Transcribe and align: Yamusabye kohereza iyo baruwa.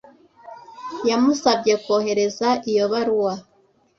Yamusabye 1.09 1.73
kohereza 1.83 2.49
iyo 2.69 2.85
baruwa. 2.91 3.33